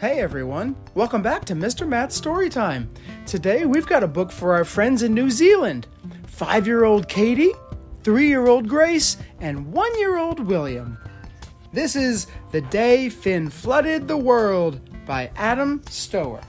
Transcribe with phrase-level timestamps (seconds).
[0.00, 1.84] Hey everyone, welcome back to Mr.
[1.84, 2.86] Matt's Storytime.
[3.26, 5.88] Today we've got a book for our friends in New Zealand
[6.28, 7.50] five year old Katie,
[8.04, 10.98] three year old Grace, and one year old William.
[11.72, 16.42] This is The Day Finn Flooded the World by Adam Stower.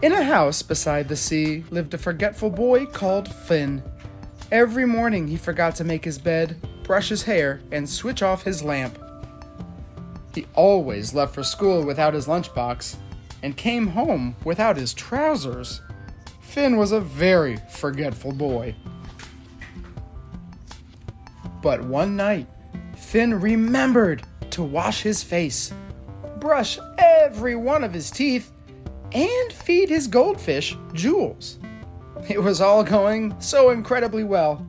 [0.00, 3.82] In a house beside the sea lived a forgetful boy called Finn.
[4.50, 8.62] Every morning he forgot to make his bed, brush his hair, and switch off his
[8.62, 8.98] lamp.
[10.34, 12.96] He always left for school without his lunchbox
[13.42, 15.82] and came home without his trousers.
[16.40, 18.74] Finn was a very forgetful boy.
[21.62, 22.46] But one night,
[22.96, 25.72] Finn remembered to wash his face,
[26.38, 28.50] brush every one of his teeth,
[29.12, 31.58] and feed his goldfish Jules.
[32.28, 34.66] It was all going so incredibly well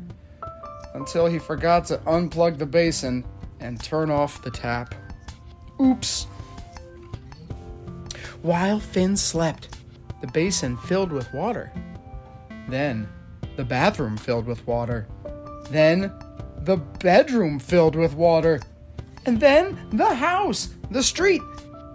[0.93, 3.25] until he forgot to unplug the basin
[3.59, 4.93] and turn off the tap.
[5.81, 6.27] Oops.
[8.41, 9.77] While Finn slept,
[10.21, 11.71] the basin filled with water.
[12.67, 13.07] Then,
[13.55, 15.07] the bathroom filled with water.
[15.69, 16.11] Then,
[16.57, 18.59] the bedroom filled with water.
[19.25, 21.41] And then, the house, the street,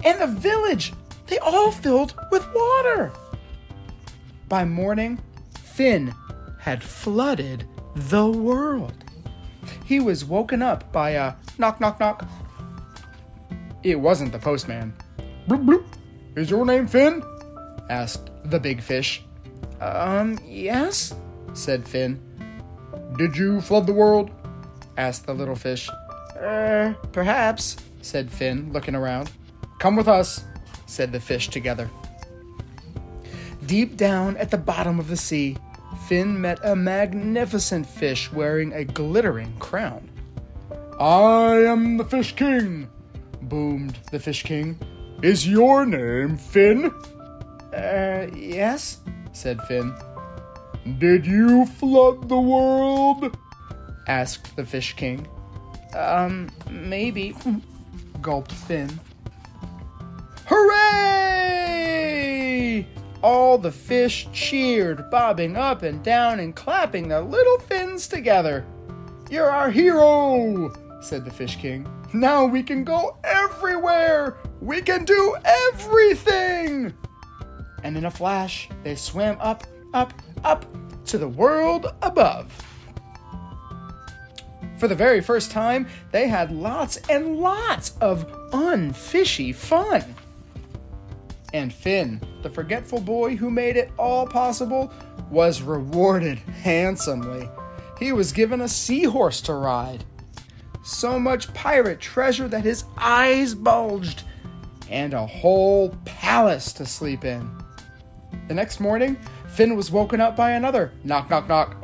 [0.05, 0.93] and the village.
[1.27, 3.13] They all filled with water.
[4.49, 5.21] By morning,
[5.55, 6.15] Finn
[6.59, 9.05] had flooded the world.
[9.85, 12.27] He was woken up by a knock, knock, knock
[13.83, 14.95] it wasn't the postman.
[15.49, 15.85] Bloop bloop.
[16.37, 17.23] Is your name Finn?
[17.91, 19.23] asked the big fish.
[19.81, 21.15] Um, yes,
[21.55, 22.21] said Finn.
[23.17, 24.31] Did you flood the world?
[24.97, 25.89] asked the little fish.
[26.37, 29.31] Er, perhaps, said Finn, looking around.
[29.79, 30.45] Come with us,
[30.87, 31.89] said the fish together.
[33.67, 35.57] Deep down at the bottom of the sea,
[36.07, 40.09] Finn met a magnificent fish wearing a glittering crown.
[40.99, 42.89] I am the Fish King,
[43.43, 44.79] boomed the Fish King.
[45.23, 46.93] Is your name Finn?
[47.75, 48.99] Uh, yes,
[49.33, 49.95] said Finn.
[50.99, 53.37] Did you flood the world?
[54.07, 55.27] asked the Fish King.
[55.95, 57.35] Um, maybe,
[58.21, 59.01] gulped Finn.
[60.47, 61.79] Hooray!
[63.23, 68.65] All the fish cheered, bobbing up and down and clapping their little fins together.
[69.31, 70.73] You're our hero,
[71.03, 71.87] said the Fish King.
[72.13, 74.39] Now we can go everywhere!
[74.61, 76.95] We can do everything!
[77.85, 80.65] And in a flash, they swam up, up, up
[81.05, 82.51] to the world above.
[84.79, 90.15] For the very first time, they had lots and lots of unfishy fun.
[91.53, 94.93] And Finn, the forgetful boy who made it all possible,
[95.31, 97.51] was rewarded handsomely.
[97.99, 100.05] He was given a seahorse to ride
[100.89, 104.23] so much pirate treasure that his eyes bulged,
[104.91, 107.51] and a whole palace to sleep in.
[108.49, 109.19] The next morning,
[109.49, 111.77] Finn was woken up by another knock, knock, knock.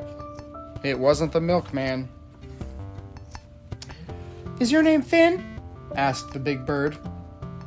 [0.83, 2.09] It wasn't the milkman.
[4.59, 5.45] Is your name Finn?
[5.97, 6.97] asked the big bird.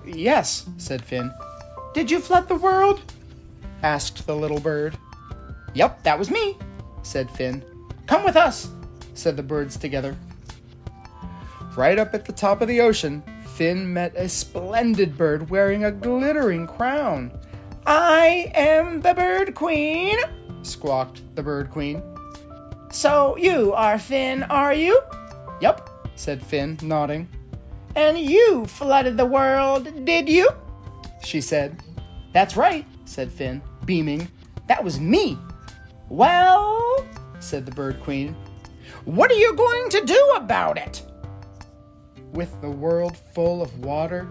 [0.05, 1.31] Yes, said Finn.
[1.93, 3.01] Did you flood the world?
[3.83, 4.97] asked the little bird.
[5.75, 6.57] Yep, that was me,
[7.03, 7.63] said Finn.
[8.07, 8.69] Come with us,
[9.13, 10.15] said the birds together.
[11.77, 13.21] Right up at the top of the ocean,
[13.53, 17.31] Finn met a splendid bird wearing a glittering crown.
[17.85, 20.17] I am the Bird Queen,
[20.63, 22.01] squawked the Bird Queen.
[22.89, 24.99] So you are Finn, are you?
[25.61, 27.27] Yep, said Finn, nodding.
[27.95, 30.49] And you flooded the world, did you?
[31.23, 31.83] She said.
[32.33, 34.27] That's right, said Finn, beaming.
[34.67, 35.37] That was me.
[36.09, 37.05] Well,
[37.39, 38.35] said the Bird Queen,
[39.05, 41.03] what are you going to do about it?
[42.31, 44.27] With the world full of water.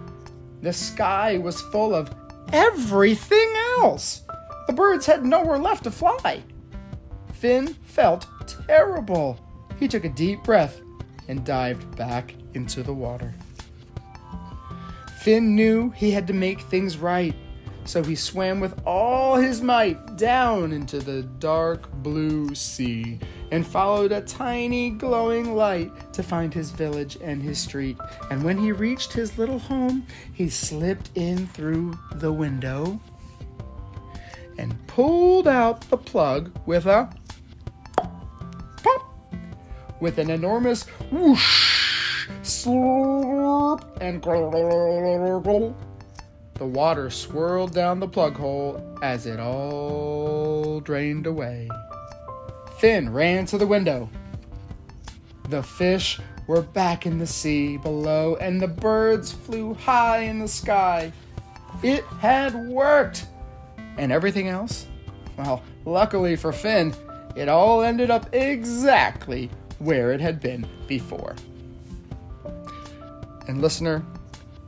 [0.63, 2.15] The sky was full of
[2.53, 4.23] everything else.
[4.67, 6.43] The birds had nowhere left to fly.
[7.33, 8.27] Finn felt
[8.67, 9.39] terrible.
[9.79, 10.81] He took a deep breath
[11.29, 13.35] and dived back into the water.
[15.19, 17.35] Finn knew he had to make things right,
[17.87, 23.19] so he swam with all his might down into the dark blue sea
[23.53, 27.97] and followed a tiny glowing light to find his village and his street.
[28.31, 33.01] And when he reached his little home, he slipped in through the window
[34.59, 37.09] and pulled out the plug with a
[38.83, 39.15] pop,
[40.01, 44.21] with an enormous whoosh, slurp, and
[46.59, 51.69] the water swirled down the plug hole as it all drained away.
[52.79, 54.09] Finn ran to the window.
[55.51, 60.49] The fish were back in the sea below, and the birds flew high in the
[60.49, 61.13] sky.
[61.83, 63.27] It had worked!
[63.99, 64.87] And everything else?
[65.37, 66.95] Well, luckily for Finn,
[67.35, 71.37] it all ended up exactly where it had been before.
[73.47, 74.05] And listener,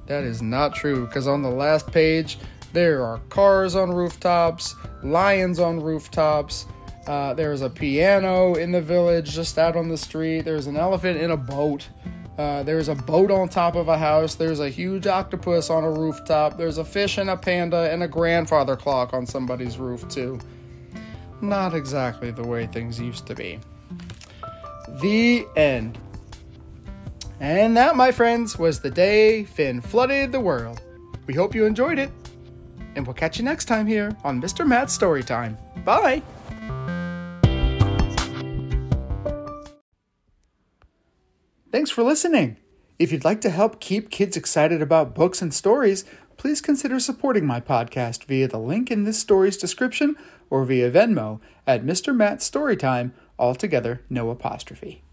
[0.09, 2.39] that is not true because on the last page,
[2.73, 6.67] there are cars on rooftops, lions on rooftops.
[7.07, 10.43] Uh, there's a piano in the village just out on the street.
[10.43, 11.89] There's an elephant in a boat.
[12.37, 14.35] Uh, there's a boat on top of a house.
[14.35, 16.57] There's a huge octopus on a rooftop.
[16.57, 20.39] There's a fish and a panda and a grandfather clock on somebody's roof, too.
[21.41, 23.59] Not exactly the way things used to be.
[25.01, 25.99] The end.
[27.41, 30.83] And that, my friends, was the day Finn flooded the world.
[31.27, 32.11] We hope you enjoyed it.
[32.97, 34.67] And we'll catch you next time here on Mr.
[34.67, 35.57] Matt's Story Time.
[35.85, 36.23] Bye!
[41.71, 42.57] Thanks for listening.
[42.99, 46.05] If you'd like to help keep kids excited about books and stories,
[46.37, 50.17] please consider supporting my podcast via the link in this story's description
[50.51, 52.17] or via Venmo at Mr.
[52.17, 55.05] Matt's Storytime, altogether no apostrophe.